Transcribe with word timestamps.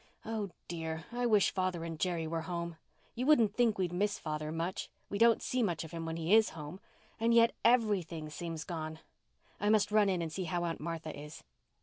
Oh, 0.25 0.49
dear. 0.67 1.05
I 1.11 1.27
wish 1.27 1.51
father 1.51 1.85
and 1.85 1.99
Jerry 1.99 2.25
were 2.25 2.41
home. 2.41 2.75
You 3.13 3.27
wouldn't 3.27 3.53
think 3.55 3.77
we'd 3.77 3.93
miss 3.93 4.17
father 4.17 4.51
much—we 4.51 5.19
don't 5.19 5.43
see 5.43 5.61
much 5.61 5.83
of 5.83 5.91
him 5.91 6.07
when 6.07 6.17
he 6.17 6.33
is 6.33 6.49
home. 6.57 6.79
And 7.19 7.35
yet 7.35 7.53
everything 7.63 8.31
seems 8.31 8.63
gone. 8.63 8.97
I 9.59 9.69
must 9.69 9.91
run 9.91 10.09
in 10.09 10.23
and 10.23 10.33
see 10.33 10.45
how 10.45 10.63
Aunt 10.63 10.79
Martha 10.79 11.15
is." 11.15 11.43